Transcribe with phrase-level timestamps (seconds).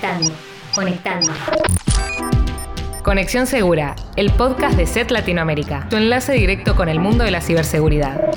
[0.00, 0.30] Conectando,
[0.74, 1.32] conectando.
[3.02, 7.40] Conexión Segura, el podcast de SET Latinoamérica, tu enlace directo con el mundo de la
[7.40, 8.30] ciberseguridad.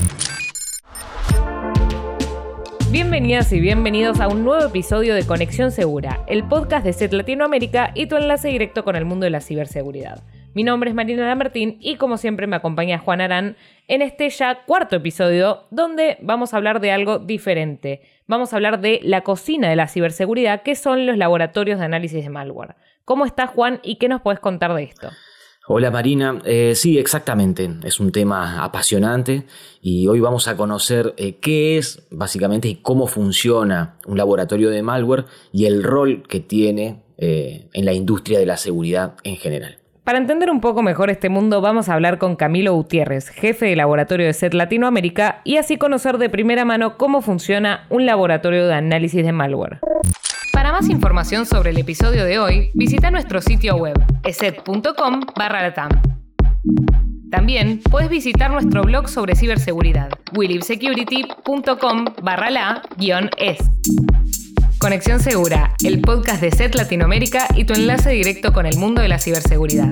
[2.90, 7.92] Bienvenidas y bienvenidos a un nuevo episodio de Conexión Segura, el podcast de SET Latinoamérica
[7.94, 10.24] y tu enlace directo con el mundo de la ciberseguridad.
[10.54, 13.56] Mi nombre es Marina Lamartín y como siempre me acompaña Juan Arán
[13.88, 18.02] en este ya cuarto episodio donde vamos a hablar de algo diferente.
[18.28, 22.24] Vamos a hablar de la cocina de la ciberseguridad, que son los laboratorios de análisis
[22.24, 22.76] de malware.
[23.06, 25.10] ¿Cómo estás Juan y qué nos puedes contar de esto?
[25.68, 29.46] Hola Marina, eh, sí, exactamente, es un tema apasionante
[29.80, 34.82] y hoy vamos a conocer eh, qué es básicamente y cómo funciona un laboratorio de
[34.82, 39.81] malware y el rol que tiene eh, en la industria de la seguridad en general.
[40.04, 43.76] Para entender un poco mejor este mundo, vamos a hablar con Camilo Gutiérrez, jefe de
[43.76, 48.74] laboratorio de SET Latinoamérica, y así conocer de primera mano cómo funciona un laboratorio de
[48.74, 49.80] análisis de malware.
[50.54, 55.90] Para más información sobre el episodio de hoy, visita nuestro sitio web, eset.com latam.
[57.30, 63.60] También puedes visitar nuestro blog sobre ciberseguridad, willibsecurity.com barra la-es.
[64.82, 69.10] Conexión Segura, el podcast de SET Latinoamérica y tu enlace directo con el mundo de
[69.10, 69.92] la ciberseguridad.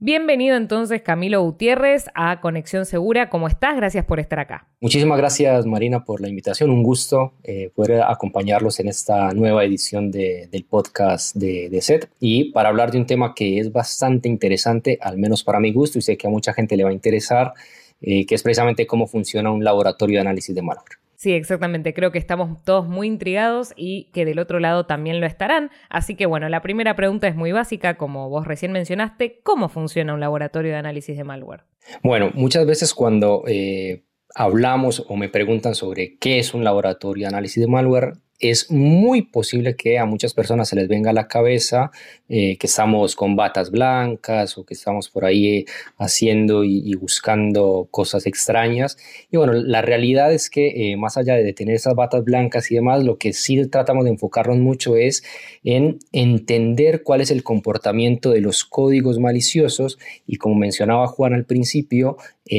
[0.00, 3.30] Bienvenido entonces Camilo Gutiérrez a Conexión Segura.
[3.30, 3.76] ¿Cómo estás?
[3.76, 4.66] Gracias por estar acá.
[4.80, 6.68] Muchísimas gracias Marina por la invitación.
[6.70, 12.70] Un gusto eh, poder acompañarlos en esta nueva edición del podcast de, SET y para
[12.70, 16.16] hablar de un tema que es bastante interesante, al menos para mi gusto, y sé
[16.16, 17.54] que a mucha gente le va a interesar,
[18.00, 21.05] eh, que es precisamente cómo funciona un laboratorio de análisis de malware.
[21.16, 21.94] Sí, exactamente.
[21.94, 25.70] Creo que estamos todos muy intrigados y que del otro lado también lo estarán.
[25.88, 30.12] Así que bueno, la primera pregunta es muy básica, como vos recién mencionaste, ¿cómo funciona
[30.12, 31.64] un laboratorio de análisis de malware?
[32.02, 37.28] Bueno, muchas veces cuando eh, hablamos o me preguntan sobre qué es un laboratorio de
[37.28, 41.26] análisis de malware, es muy posible que a muchas personas se les venga a la
[41.26, 41.90] cabeza
[42.28, 45.64] eh, que estamos con batas blancas o que estamos por ahí eh,
[45.96, 48.98] haciendo y, buscando cosas extrañas.
[49.30, 52.74] Y bueno, la realidad es que eh, más allá de tener esas batas blancas y
[52.74, 55.22] demás, lo que sí tratamos de enfocarnos mucho es
[55.64, 61.44] en entender cuál es el comportamiento de los códigos maliciosos y como mencionaba Juan al
[61.44, 62.16] principio,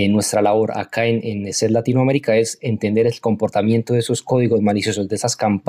[0.10, 5.08] nuestra labor acá en, en SED Latinoamérica es entender el comportamiento de esos códigos maliciosos,
[5.08, 5.67] de esas campañas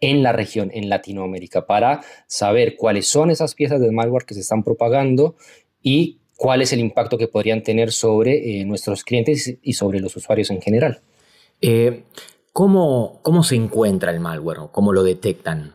[0.00, 4.40] en la región, en Latinoamérica, para saber cuáles son esas piezas de malware que se
[4.40, 5.36] están propagando
[5.82, 10.16] y cuál es el impacto que podrían tener sobre eh, nuestros clientes y sobre los
[10.16, 11.00] usuarios en general.
[11.60, 12.04] Eh,
[12.52, 14.58] ¿cómo, ¿Cómo se encuentra el malware?
[14.70, 15.74] ¿Cómo lo detectan?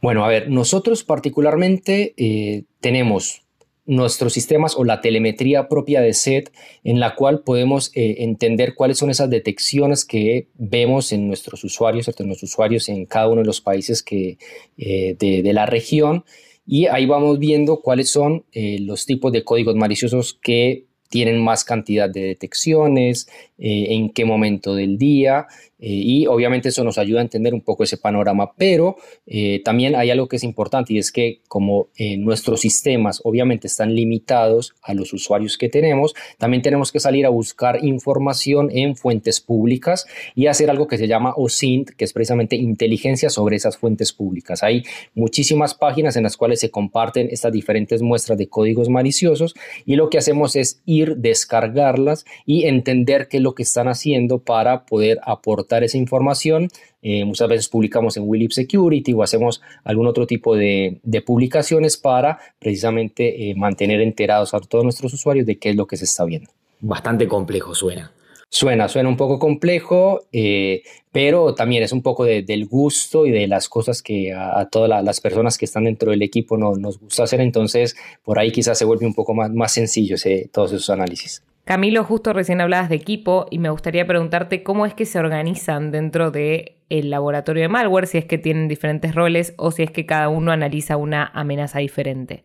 [0.00, 3.43] Bueno, a ver, nosotros particularmente eh, tenemos
[3.86, 6.52] nuestros sistemas o la telemetría propia de SET
[6.84, 12.08] en la cual podemos eh, entender cuáles son esas detecciones que vemos en nuestros usuarios,
[12.18, 14.38] en los usuarios en cada uno de los países que,
[14.78, 16.24] eh, de, la región.
[16.66, 21.62] Y ahí vamos viendo cuáles son eh, los tipos de códigos maliciosos que tienen más
[21.62, 25.46] cantidad de detecciones, en qué momento del día
[25.86, 28.96] eh, y obviamente eso nos ayuda a entender un poco ese panorama, pero
[29.26, 33.66] eh, también hay algo que es importante y es que como eh, nuestros sistemas obviamente
[33.66, 38.96] están limitados a los usuarios que tenemos, también tenemos que salir a buscar información en
[38.96, 43.76] fuentes públicas y hacer algo que se llama OSINT, que es precisamente inteligencia sobre esas
[43.76, 44.62] fuentes públicas.
[44.62, 44.84] Hay
[45.14, 50.08] muchísimas páginas en las cuales se comparten estas diferentes muestras de códigos maliciosos y lo
[50.08, 55.20] que hacemos es ir, descargarlas y entender qué es lo que están haciendo para poder
[55.24, 56.68] aportar esa información.
[57.02, 62.38] Eh, muchas veces publicamos en Willip Security o hacemos algún otro tipo de, publicaciones para
[62.58, 66.24] precisamente eh, mantener enterados a todos nuestros usuarios de qué es lo que se está
[66.24, 66.50] viendo.
[66.80, 68.12] Bastante complejo suena.
[68.48, 73.48] Suena, suena un poco complejo, eh, pero también es un poco del gusto y de
[73.48, 77.24] las cosas que a, todas las personas que están dentro del equipo no, nos gusta
[77.24, 77.40] hacer.
[77.40, 80.14] Entonces, por ahí quizás se vuelve un poco más, más sencillo
[80.52, 81.42] todos esos análisis.
[81.64, 85.90] Camilo, justo recién hablabas de equipo y me gustaría preguntarte cómo es que se organizan
[85.90, 89.90] dentro del el laboratorio de malware, si es que tienen diferentes roles o si es
[89.90, 92.44] que cada uno analiza una amenaza diferente.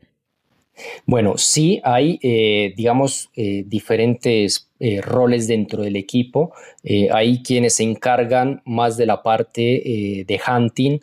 [1.06, 6.54] Bueno, sí hay, eh, digamos, eh, diferentes eh, roles dentro del equipo.
[7.12, 11.00] hay quienes se encargan más de la parte de hunting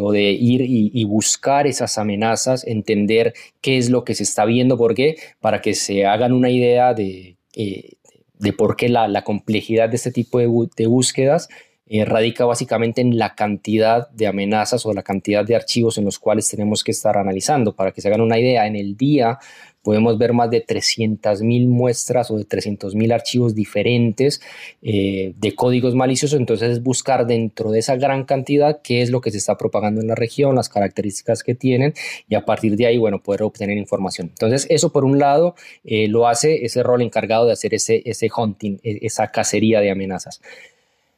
[0.00, 4.44] o de ir y, y, buscar esas amenazas, entender qué es lo que se está
[4.44, 7.94] viendo, porque para que se hagan una idea de eh,
[8.38, 11.48] de por qué la, complejidad de este tipo de, búsquedas
[11.88, 16.18] eh, radica básicamente en la cantidad de amenazas o la cantidad de archivos en los
[16.18, 17.74] cuales tenemos que estar analizando.
[17.74, 19.38] Para que se hagan una idea, en el día
[19.86, 24.40] podemos ver más de 300.000 muestras o de 300.000 archivos diferentes
[24.82, 26.40] eh, de códigos maliciosos.
[26.40, 30.00] Entonces es buscar dentro de esa gran cantidad qué es lo que se está propagando
[30.00, 31.94] en la región, las características que tienen
[32.28, 34.26] y a partir de ahí, bueno, poder obtener información.
[34.26, 35.54] Entonces eso por un lado
[35.84, 39.92] eh, lo hace ese rol encargado de hacer ese, ese hunting, e, esa cacería de
[39.92, 40.40] amenazas.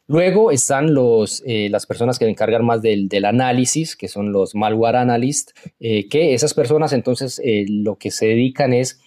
[0.09, 4.55] Luego están los, eh, las personas que se encargan más del, análisis, que son los
[4.55, 8.99] malware analysts, eh, que esas personas entonces eh, lo que se dedican es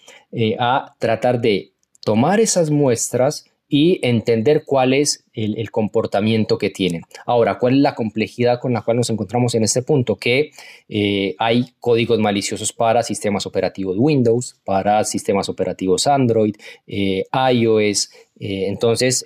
[0.59, 1.73] a tratar de
[2.05, 7.01] tomar esas muestras y entender cuál es el, comportamiento que tienen.
[7.25, 10.15] Ahora, ¿cuál es la complejidad con la cual nos encontramos en este punto?
[10.15, 10.51] Que
[11.39, 16.55] hay códigos maliciosos para sistemas operativos Windows, para sistemas operativos Android,
[16.85, 18.11] iOS.
[18.37, 19.25] entonces,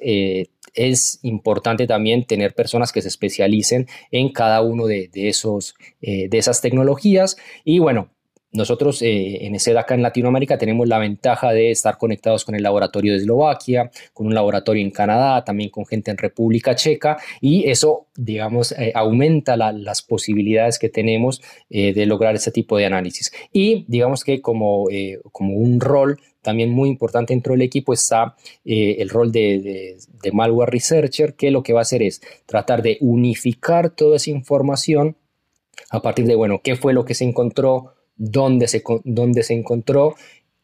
[0.77, 6.37] es importante también tener personas que se especialicen en cada uno de, esos, eh, de
[6.37, 7.35] esas tecnologías.
[7.65, 8.11] Y bueno,
[8.51, 13.13] nosotros eh, en ESEDACA en Latinoamérica tenemos la ventaja de estar conectados con el laboratorio
[13.13, 18.07] de Eslovaquia, con un laboratorio en Canadá, también con gente en República Checa y eso,
[18.15, 23.31] digamos, eh, aumenta las posibilidades que tenemos de lograr ese tipo de análisis.
[23.51, 24.87] Y digamos que como,
[25.31, 29.97] como un rol también muy importante dentro del equipo está eh, el rol de,
[30.31, 35.17] malware researcher, que lo que va a hacer es tratar de unificar toda esa información
[35.89, 40.15] a partir de, bueno, qué fue lo que se encontró, dónde se, dónde se encontró,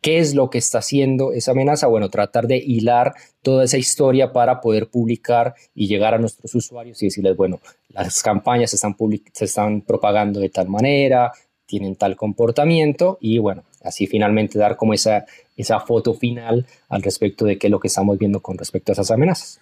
[0.03, 4.33] qué es lo que está haciendo esa amenaza, bueno, tratar de hilar toda esa historia
[4.33, 8.95] para poder publicar y llegar a nuestros usuarios y decirles, bueno, las campañas se están,
[9.31, 11.31] se están propagando de tal manera,
[11.65, 17.45] tienen tal comportamiento y bueno, así finalmente dar como esa, esa foto final al respecto
[17.45, 19.61] de qué es lo que estamos viendo con respecto a esas amenazas.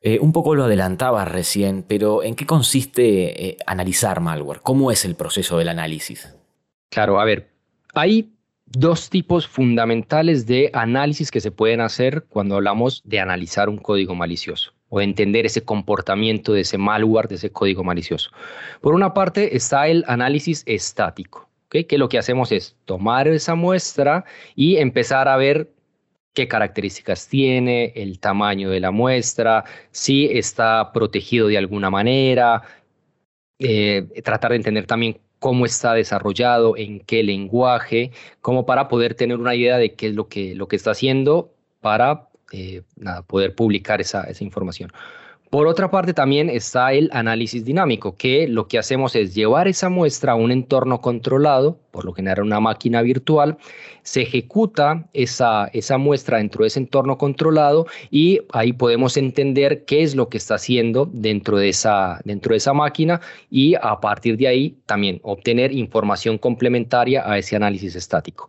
[0.00, 4.60] Eh, un poco lo adelantabas recién, pero ¿en qué consiste eh, analizar malware?
[4.62, 6.34] ¿Cómo es el proceso del análisis?
[6.92, 7.48] Claro, a ver,
[7.94, 8.30] hay
[8.66, 14.14] dos tipos fundamentales de análisis que se pueden hacer cuando hablamos de analizar un código
[14.14, 18.30] malicioso o entender ese comportamiento de ese malware, de ese código malicioso.
[18.82, 24.26] Por una parte está el análisis estático que lo que hacemos es tomar esa muestra
[24.54, 25.72] y empezar a ver
[26.34, 32.62] qué características tiene, el tamaño de la muestra, si está protegido de alguna manera,
[33.58, 39.38] eh, tratar de entender también cómo está desarrollado, en qué lenguaje, como para poder tener
[39.38, 42.82] una idea de qué es lo que, lo que está haciendo para eh,
[43.26, 44.92] poder publicar esa, esa información.
[45.52, 49.90] Por otra parte, también está el análisis dinámico, que lo que hacemos es llevar esa
[49.90, 53.58] muestra a un entorno controlado, por lo general una máquina virtual,
[54.02, 60.02] se ejecuta esa, esa muestra dentro de ese entorno controlado y ahí podemos entender qué
[60.02, 63.20] es lo que está haciendo dentro de esa, dentro de esa máquina
[63.50, 68.48] y a partir de ahí también obtener información complementaria a ese análisis estático.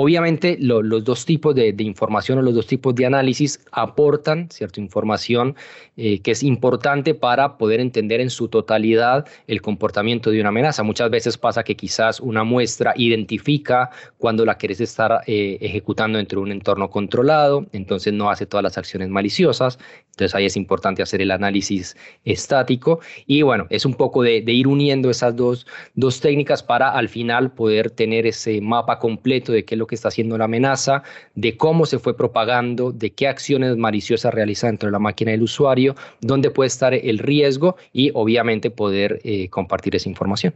[0.00, 5.56] Obviamente los dos tipos de, información o los dos tipos de análisis aportan cierta información
[5.96, 10.84] eh, que es importante para poder entender en su totalidad el comportamiento de una amenaza.
[10.84, 16.38] Muchas veces pasa que quizás una muestra identifica cuando la quieres estar eh, ejecutando dentro
[16.38, 19.80] de un entorno controlado, entonces no hace todas las acciones maliciosas.
[20.10, 24.68] Entonces ahí es importante hacer el análisis estático y bueno, es un poco de, ir
[24.68, 29.74] uniendo esas dos, dos técnicas para al final poder tener ese mapa completo de qué
[29.74, 31.02] es lo que está haciendo la amenaza,
[31.34, 35.42] de cómo se fue propagando, de qué acciones maliciosas realiza dentro de la máquina del
[35.42, 40.54] usuario, dónde puede estar el riesgo y obviamente poder eh, compartir esa información.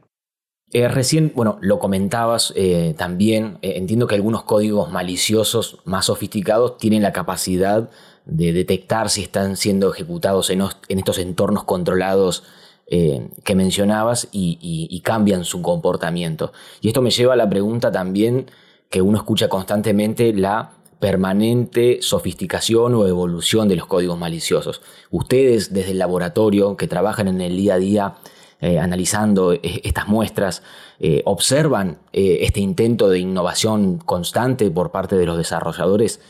[0.73, 7.03] Eh, recién, bueno, lo comentabas eh, también, entiendo que algunos códigos maliciosos más sofisticados tienen
[7.03, 7.91] la capacidad
[8.25, 12.45] de detectar si están siendo ejecutados en, estos entornos controlados
[12.89, 16.53] que mencionabas y, cambian su comportamiento.
[16.83, 18.47] Y esto me lleva a la pregunta también
[18.93, 20.71] que uno escucha constantemente, la
[21.01, 24.83] permanente sofisticación o evolución de los códigos maliciosos.
[25.11, 28.15] Ustedes desde el laboratorio que trabajan en el día a día
[28.61, 30.63] eh, analizando eh, estas muestras,
[31.01, 36.21] eh, observan este intento de innovación constante por parte de los desarrolladores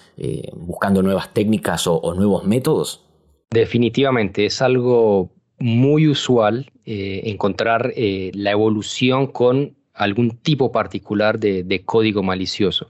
[0.55, 3.05] buscando nuevas técnicas o, nuevos métodos?
[3.51, 12.89] Definitivamente es algo muy usual encontrar la evolución con algún tipo particular de, código malicioso.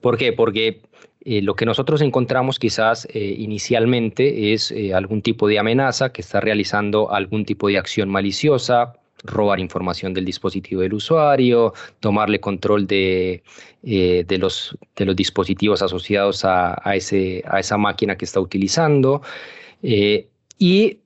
[0.00, 0.32] ¿Por qué?
[0.32, 0.80] Porque
[1.24, 7.44] lo que nosotros encontramos quizás inicialmente es algún tipo de amenaza que está realizando algún
[7.44, 8.94] tipo de acción maliciosa,
[9.24, 13.42] robar información del dispositivo del usuario, tomarle control de,
[13.82, 19.22] eh, de, los, de los dispositivos asociados a, ese, a esa máquina que está utilizando.
[19.82, 21.00] Eh, y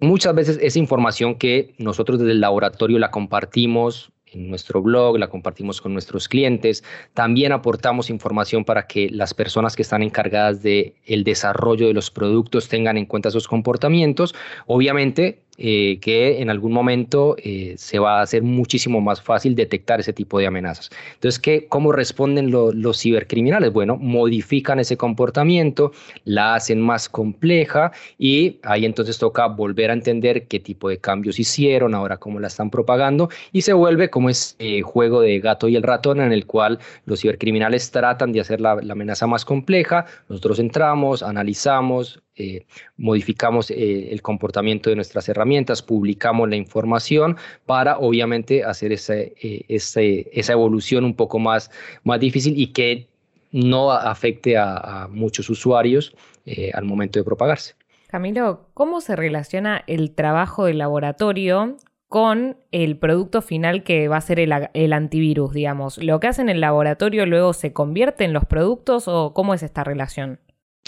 [0.00, 5.28] muchas veces esa información que nosotros desde el laboratorio la compartimos en nuestro blog, la
[5.28, 6.84] compartimos con nuestros clientes.
[7.14, 12.10] También aportamos información para que las personas que están encargadas del el desarrollo de los
[12.10, 14.34] productos tengan en cuenta esos comportamientos.
[14.66, 20.00] Obviamente, eh, que en algún momento eh, se va a hacer muchísimo más fácil detectar
[20.00, 20.88] ese tipo de amenazas.
[21.14, 23.70] Entonces, ¿qué, ¿cómo responden los cibercriminales?
[23.70, 25.92] Bueno, modifican ese comportamiento,
[26.24, 31.38] la hacen más compleja y ahí entonces toca volver a entender qué tipo de cambios
[31.38, 35.68] hicieron, ahora cómo la están propagando y se vuelve como ese eh, juego de gato
[35.68, 40.06] y el ratón en el cual los cibercriminales tratan de hacer la amenaza más compleja,
[40.28, 42.64] nosotros entramos, analizamos, eh,
[42.96, 47.36] modificamos eh, el comportamiento de nuestras herramientas, publicamos la información
[47.66, 51.70] para obviamente hacer eh, esa evolución un poco más,
[52.04, 53.08] más difícil y que
[53.50, 56.14] no afecte a, muchos usuarios
[56.72, 57.74] al momento de propagarse.
[58.08, 61.76] Camilo, ¿cómo se relaciona el trabajo del laboratorio
[62.08, 65.96] con el producto final que va a ser el, el, antivirus, digamos.
[65.96, 69.62] ¿Lo que hace en el laboratorio luego se convierte en los productos o cómo es
[69.62, 70.38] esta relación?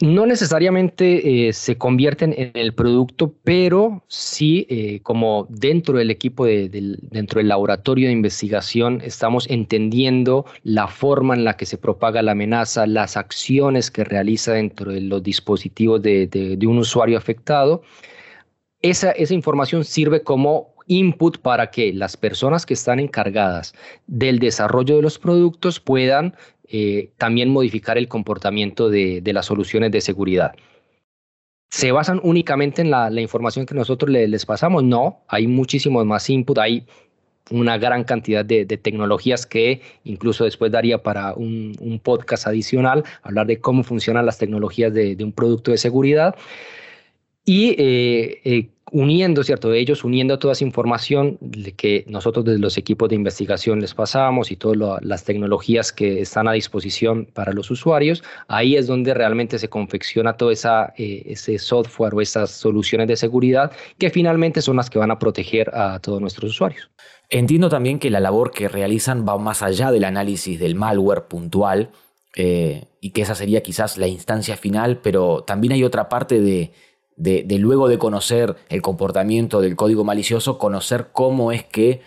[0.01, 6.47] No necesariamente eh, se convierten en el producto, pero sí eh, como dentro del equipo,
[6.47, 12.33] dentro del laboratorio de investigación, estamos entendiendo la forma en la que se propaga la
[12.33, 17.83] amenaza, las acciones que realiza dentro de los dispositivos de, un usuario afectado.
[18.83, 23.75] Esa, esa información sirve como input para que las personas que están encargadas
[24.07, 26.35] del desarrollo de los productos puedan
[26.67, 30.55] eh, también modificar el comportamiento de, las soluciones de seguridad.
[31.71, 34.85] ¿Se basan únicamente en la, información que nosotros les pasamos?
[34.85, 36.87] No, hay muchísimos más input, hay
[37.51, 43.61] una gran cantidad de, tecnologías que incluso después daría para un, podcast adicional, hablar de
[43.61, 46.35] cómo funcionan las tecnologías de, un producto de seguridad.
[47.45, 49.73] Y eh, eh, uniendo, ¿cierto?
[49.75, 51.39] Ellos uniendo toda esa información
[51.77, 56.49] que nosotros desde los equipos de investigación les pasamos y todas las tecnologías que están
[56.49, 61.59] a disposición para los usuarios, ahí es donde realmente se confecciona todo esa, eh, ese
[61.59, 65.99] software o esas soluciones de seguridad que finalmente son las que van a proteger a
[65.99, 66.91] todos nuestros usuarios.
[67.29, 71.91] Entiendo también que la labor que realizan va más allá del análisis del malware puntual
[72.37, 76.73] y que esa sería quizás la instancia final, pero también hay otra parte de
[77.17, 82.03] de, luego de conocer el comportamiento del código malicioso, conocer cómo es que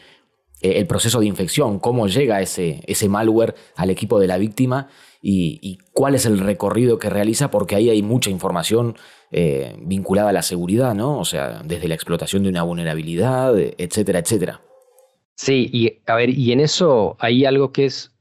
[0.61, 4.89] eh, el proceso de infección, cómo llega ese, ese malware al equipo de la víctima
[5.21, 8.95] y, cuál es el recorrido que realiza, porque ahí hay mucha información
[9.31, 11.17] eh, vinculada a la seguridad, ¿no?
[11.17, 14.61] O sea, desde la explotación de una vulnerabilidad, etcétera, etcétera.
[15.35, 18.16] Sí, y a ver, y en eso hay algo que es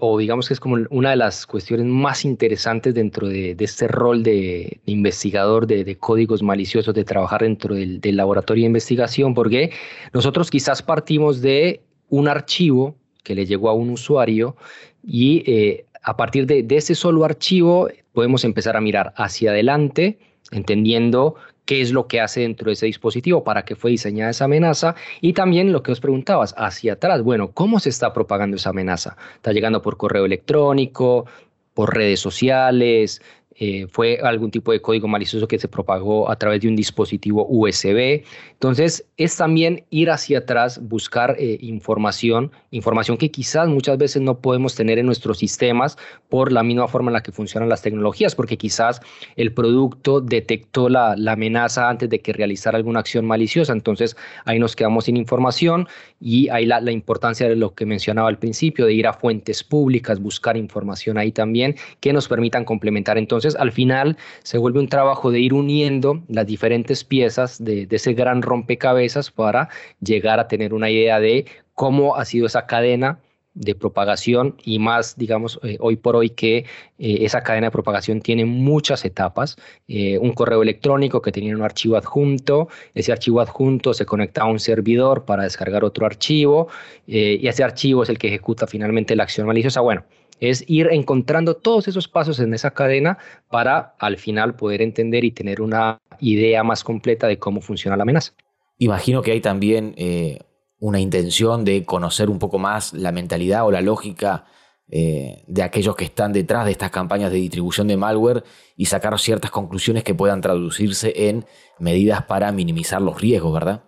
[0.00, 4.22] o digamos que es como una de las cuestiones más interesantes dentro de, este rol
[4.22, 9.70] de, investigador de, códigos maliciosos, de trabajar dentro del, laboratorio de investigación, porque
[10.12, 14.56] nosotros quizás partimos de un archivo que le llegó a un usuario
[15.04, 20.18] y eh, a partir de, ese solo archivo podemos empezar a mirar hacia adelante,
[20.50, 21.36] entendiendo
[21.70, 24.96] qué es lo que hace dentro de ese dispositivo, para qué fue diseñada esa amenaza
[25.20, 29.16] y también lo que os preguntabas, hacia atrás, bueno, ¿cómo se está propagando esa amenaza?
[29.36, 31.26] ¿Está llegando por correo electrónico,
[31.72, 33.22] por redes sociales?
[33.56, 37.46] Eh, fue algún tipo de código malicioso que se propagó a través de un dispositivo
[37.48, 38.22] USB.
[38.52, 44.38] Entonces, es también ir hacia atrás, buscar eh, información, información que quizás muchas veces no
[44.38, 48.36] podemos tener en nuestros sistemas por la misma forma en la que funcionan las tecnologías,
[48.36, 49.00] porque quizás
[49.34, 53.72] el producto detectó la, amenaza antes de que realizara alguna acción maliciosa.
[53.72, 55.88] Entonces, ahí nos quedamos sin información
[56.20, 59.64] y ahí la, la importancia de lo que mencionaba al principio, de ir a fuentes
[59.64, 64.88] públicas, buscar información ahí también que nos permitan complementar entonces al final se vuelve un
[64.88, 69.68] trabajo de ir uniendo las diferentes piezas de, ese gran rompecabezas para
[70.00, 73.18] llegar a tener una idea de cómo ha sido esa cadena
[73.54, 76.64] de propagación y más, digamos, eh, hoy por hoy que eh,
[76.98, 79.56] esa cadena de propagación tiene muchas etapas.
[79.88, 84.46] Eh, un correo electrónico que tenía un archivo adjunto, ese archivo adjunto se conecta a
[84.46, 86.68] un servidor para descargar otro archivo
[87.06, 89.80] y ese archivo es el que ejecuta finalmente la acción maliciosa.
[89.80, 90.04] Bueno,
[90.40, 93.18] es ir encontrando todos esos pasos en esa cadena
[93.48, 98.02] para al final poder entender y tener una idea más completa de cómo funciona la
[98.02, 98.32] amenaza.
[98.78, 100.38] Imagino que hay también eh,
[100.78, 104.46] una intención de conocer un poco más la mentalidad o la lógica
[104.88, 108.42] eh, de aquellos que están detrás de estas campañas de distribución de malware
[108.76, 111.44] y sacar ciertas conclusiones que puedan traducirse en
[111.78, 113.84] medidas para minimizar los riesgos, ¿verdad?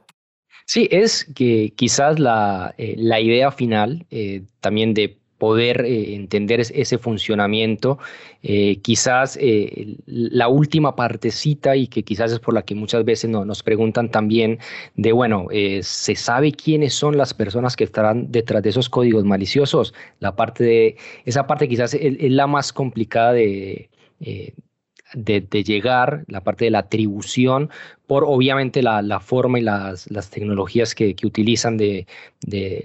[0.66, 4.06] Sí, es que quizás la, eh, idea final
[4.60, 7.98] también de poder eh, entender ese funcionamiento.
[8.44, 13.28] Eh, quizás eh, la última partecita y que quizás es por la que muchas veces
[13.28, 14.60] nos preguntan también
[14.94, 15.48] de, bueno,
[15.80, 19.94] ¿se sabe quiénes son las personas que estarán detrás de esos códigos maliciosos?
[20.20, 23.90] La parte de, esa parte quizás es, la más complicada de
[25.14, 27.70] de, llegar, la parte de la atribución,
[28.06, 32.06] por obviamente la, forma y las, tecnologías que, utilizan de,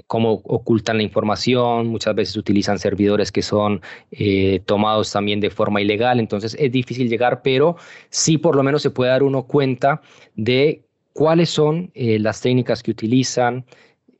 [0.07, 3.81] cómo ocultan la información, muchas veces utilizan servidores que son
[4.11, 7.77] eh, tomados también de forma ilegal, entonces es difícil llegar, pero
[8.09, 10.01] sí por lo menos se puede dar uno cuenta
[10.35, 13.65] de cuáles son eh, las técnicas que utilizan,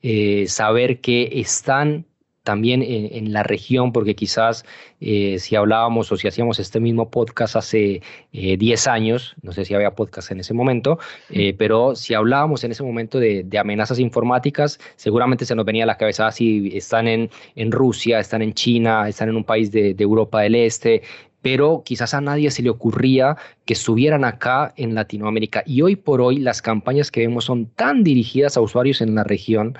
[0.02, 2.07] eh, saber que están
[2.48, 4.64] también en, la región, porque quizás
[5.02, 8.02] eh, si hablábamos o si hacíamos este mismo podcast hace
[8.32, 10.98] 10 eh, años, no sé si había podcast en ese momento,
[11.30, 15.88] eh, pero si hablábamos en ese momento de, amenazas informáticas, seguramente se nos venía a
[15.88, 19.94] la cabeza si están en, en Rusia, están en China, están en un país de,
[19.94, 21.02] de Europa del Este,
[21.42, 23.36] pero quizás a nadie se le ocurría
[23.66, 25.64] que estuvieran acá en Latinoamérica.
[25.66, 29.24] Y hoy por hoy las campañas que vemos son tan dirigidas a usuarios en la
[29.24, 29.78] región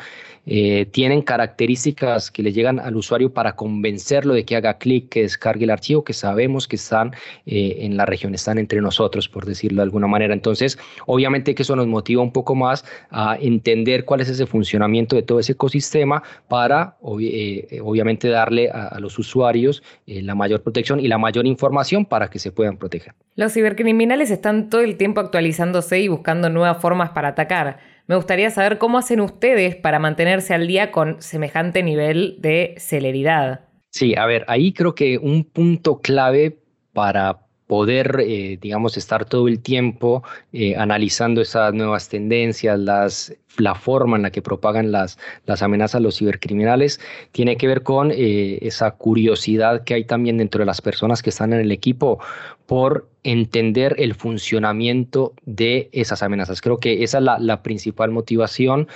[0.50, 5.24] eh, tienen características que le llegan al usuario para convencerlo de que haga clic, que
[5.24, 7.14] descargue el archivo, que sabemos que están
[7.46, 10.34] eh, en la región, están entre nosotros, por decirlo de alguna manera.
[10.34, 15.18] Entonces, obviamente que eso nos motiva un poco más a entender cuál es ese funcionamiento
[15.18, 21.08] de todo ese ecosistema para, eh, obviamente, darle a, los usuarios la mayor protección y
[21.08, 23.14] la mayor información para que se puedan proteger.
[23.36, 27.97] Los cibercriminales están todo el tiempo actualizándose y buscando nuevas formas para atacar.
[28.08, 33.66] Me gustaría saber cómo hacen ustedes para mantenerse al día con semejante nivel de celeridad.
[33.92, 36.62] Sí, a ver, ahí creo que un punto clave
[36.94, 43.76] para poder, eh, digamos, estar todo el tiempo eh, analizando esas nuevas tendencias, las, la
[43.76, 47.02] forma en la que propagan las, las amenazas los cibercriminales,
[47.34, 51.30] tiene que ver con eh, esa curiosidad que hay también dentro de las personas que
[51.30, 52.20] están en el equipo
[52.66, 56.62] por entender el funcionamiento de esas amenazas.
[56.62, 58.88] Creo que esa es la, principal motivación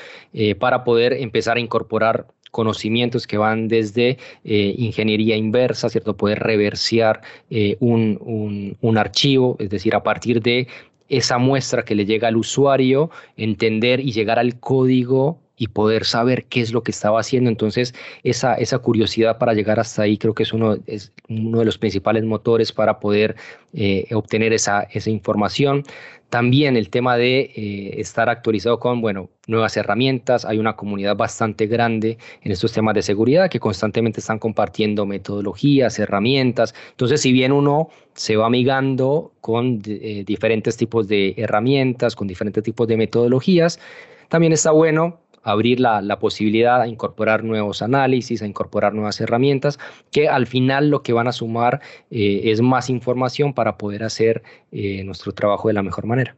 [0.59, 6.15] para poder empezar a incorporar conocimientos que van desde eh, ingeniería inversa, ¿cierto?
[6.15, 10.67] Poder reversear eh, un, un, archivo, es decir, a partir de
[11.07, 16.45] esa muestra que le llega al usuario, entender y llegar al código y poder saber
[16.45, 17.47] qué es lo que estaba haciendo.
[17.47, 17.93] Entonces,
[18.23, 21.77] esa, esa curiosidad para llegar hasta ahí creo que es uno, es uno de los
[21.77, 23.35] principales motores para poder
[23.73, 25.83] eh, obtener esa, esa información.
[26.31, 30.45] También el tema de eh, estar actualizado con, bueno, nuevas herramientas.
[30.45, 35.99] Hay una comunidad bastante grande en estos temas de seguridad que constantemente están compartiendo metodologías,
[35.99, 36.73] herramientas.
[36.89, 42.63] Entonces, si bien uno se va amigando con eh, diferentes tipos de herramientas, con diferentes
[42.63, 43.79] tipos de metodologías,
[44.27, 49.79] también está bueno abrir la, posibilidad a incorporar nuevos análisis, a incorporar nuevas herramientas,
[50.11, 54.43] que al final lo que van a sumar eh, es más información para poder hacer
[54.71, 56.35] eh, nuestro trabajo de la mejor manera.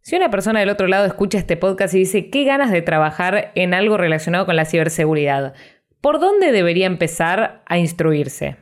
[0.00, 3.50] Si una persona del otro lado escucha este podcast y dice, qué ganas de trabajar
[3.56, 5.54] en algo relacionado con la ciberseguridad,
[6.00, 8.56] ¿por dónde debería empezar a instruirse?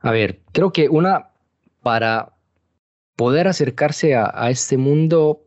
[0.00, 1.28] A ver, creo que una,
[1.82, 2.32] para
[3.14, 5.46] poder acercarse a, este mundo,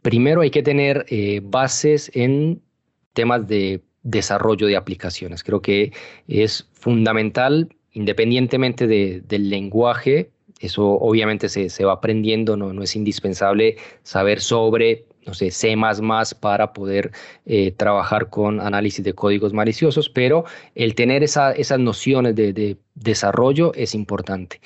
[0.00, 2.62] primero hay que tener eh, bases en
[3.12, 5.44] temas de desarrollo de aplicaciones.
[5.44, 5.92] Creo que
[6.28, 13.76] es fundamental, independientemente del lenguaje, eso obviamente se, se va aprendiendo, no, no es indispensable
[14.02, 15.76] saber sobre no sé, C
[16.40, 17.12] para poder
[17.46, 20.44] eh, trabajar con análisis de códigos maliciosos, pero
[20.74, 24.60] el tener esa, esas nociones de, desarrollo es importante.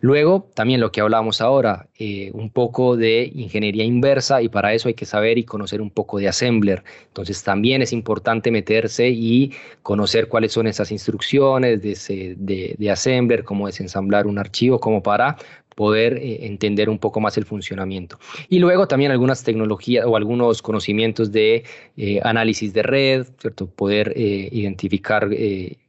[0.00, 4.88] Luego, también lo que hablamos ahora, eh, un poco de ingeniería inversa y para eso
[4.88, 6.84] hay que saber y conocer un poco de assembler.
[7.08, 14.26] Entonces, también es importante meterse y conocer cuáles son esas instrucciones de, assembler, cómo desensamblar
[14.26, 15.36] un archivo, como para
[15.74, 18.18] poder eh, entender un poco más el funcionamiento.
[18.48, 21.64] Y luego también algunas tecnologías o algunos conocimientos de
[21.96, 23.66] eh, análisis de red, ¿cierto?
[23.66, 25.28] poder identificar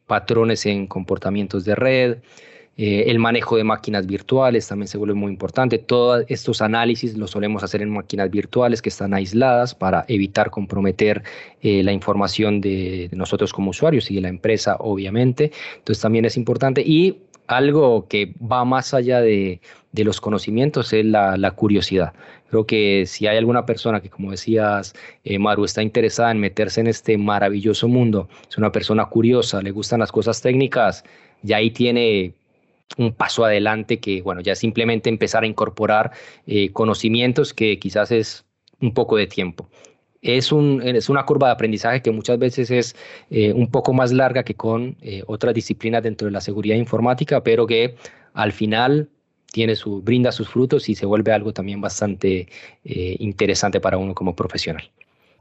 [0.07, 2.17] patrones en comportamientos de red.
[2.77, 5.77] el manejo de máquinas virtuales también se vuelve muy importante.
[5.77, 11.23] Todos estos análisis los solemos hacer en máquinas virtuales que están aisladas para evitar comprometer
[11.61, 15.51] la información de, de nosotros como usuarios y de la empresa, obviamente.
[15.77, 16.81] Entonces también es importante.
[16.81, 17.17] Y
[17.51, 19.59] algo que va más allá de,
[19.93, 22.13] los conocimientos es la, curiosidad.
[22.49, 26.81] Creo que si hay alguna persona que, como decías, eh, Maru, está interesada en meterse
[26.81, 31.03] en este maravilloso mundo, es una persona curiosa, le gustan las cosas técnicas,
[31.43, 32.33] ya ahí tiene
[32.97, 36.11] un paso adelante que, bueno, ya simplemente empezar a incorporar
[36.47, 38.45] eh, conocimientos que quizás es
[38.81, 39.69] un poco de tiempo.
[40.21, 42.95] Es, un, es una curva de aprendizaje que muchas veces es
[43.29, 47.43] eh, un poco más larga que con eh, otras disciplinas dentro de la seguridad informática,
[47.43, 47.95] pero que
[48.33, 49.09] al final
[49.51, 52.47] tiene su, brinda sus frutos y se vuelve algo también bastante
[52.85, 54.89] eh, interesante para uno como profesional.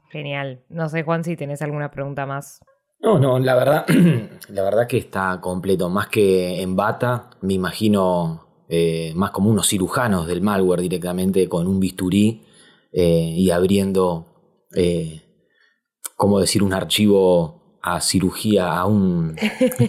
[0.09, 0.59] Genial.
[0.67, 2.59] No sé, Juan, si tienes alguna pregunta más.
[2.99, 3.85] No, no, la verdad,
[4.49, 5.89] la verdad que está completo.
[5.89, 8.47] Más que en bata, me imagino
[9.15, 12.41] más como unos cirujanos del malware directamente con un bisturí
[12.93, 14.30] y abriendo
[14.75, 15.21] eh,
[16.15, 16.63] ¿cómo decir?
[16.63, 19.35] Un archivo a cirugía, a un.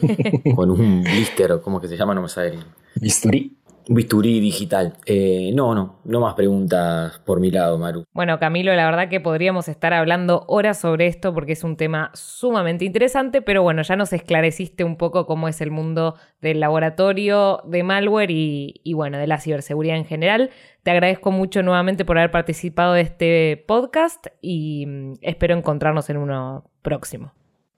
[0.57, 2.15] con un blister, ¿cómo que se llama?
[2.15, 2.59] No me sale.
[2.95, 3.62] Bisturí.
[3.89, 4.95] Bisturí digital.
[5.07, 8.05] Eh, no, no, no más preguntas por mi lado, Maru.
[8.13, 12.11] Bueno, Camilo, la verdad que podríamos estar hablando horas sobre esto porque es un tema
[12.15, 17.63] sumamente interesante, pero bueno, ya nos esclareciste un poco cómo es el mundo del laboratorio
[17.67, 20.51] de malware y, y bueno, de la ciberseguridad en general.
[20.83, 26.19] Te agradezco mucho nuevamente por haber participado de este podcast y mm, espero encontrarnos en
[26.19, 27.33] uno próximo.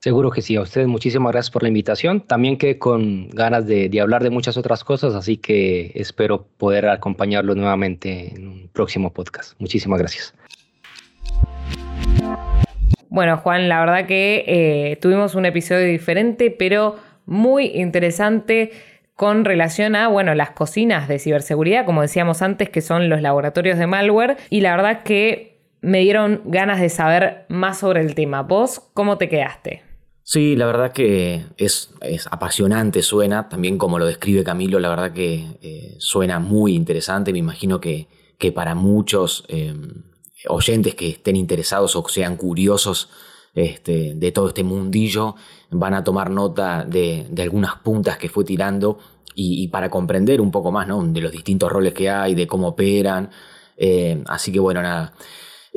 [0.05, 2.21] Seguro que sí, a ustedes muchísimas gracias por la invitación.
[2.21, 7.55] También quedé con ganas de, hablar de muchas otras cosas, así que espero poder acompañarlos
[7.55, 9.59] nuevamente en un próximo podcast.
[9.59, 10.35] Muchísimas gracias.
[13.09, 18.73] Bueno, Juan, la verdad que eh, tuvimos un episodio diferente, pero muy interesante
[19.15, 23.79] con relación a, bueno, las cocinas de ciberseguridad, como decíamos antes, que son los laboratorios
[23.79, 24.37] de malware.
[24.51, 28.43] Y la verdad que me dieron ganas de saber más sobre el tema.
[28.43, 29.84] ¿Vos cómo te quedaste?
[30.27, 31.91] Sí, la verdad que es,
[32.31, 37.37] apasionante, suena, también como lo describe Camilo, la verdad que eh, suena muy interesante, me
[37.37, 38.07] imagino que,
[38.39, 40.01] que para muchos em,
[40.47, 43.09] oyentes que estén interesados o sean curiosos
[43.53, 45.35] este, de todo este mundillo,
[45.69, 48.97] van a tomar nota de, algunas puntas que fue tirando
[49.35, 51.03] y, para comprender un poco más ¿no?
[51.03, 53.29] de los distintos roles que hay, de cómo operan.
[53.77, 55.13] Eh, así que bueno, nada.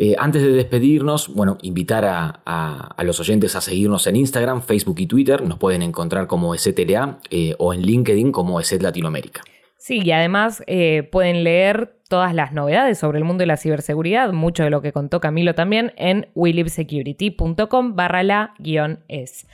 [0.01, 5.09] Eh, antes de despedirnos, bueno, invitar a, los oyentes a seguirnos en Instagram, Facebook y
[5.09, 5.43] Twitter.
[5.43, 9.43] Nos pueden encontrar como STLA eh, o en LinkedIn como ESET Latinoamérica.
[9.77, 14.33] Sí, y además eh, pueden leer todas las novedades sobre el mundo de la ciberseguridad,
[14.33, 19.49] mucho de lo que contó Camilo también, en willibsecurity.com barra la guion es.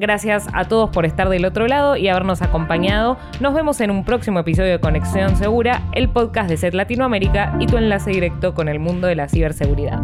[0.00, 3.18] Gracias a todos por estar del otro lado y habernos acompañado.
[3.40, 7.66] Nos vemos en un próximo episodio de Conexión Segura, el podcast de SET Latinoamérica y
[7.66, 10.00] tu enlace directo con el mundo de la ciberseguridad.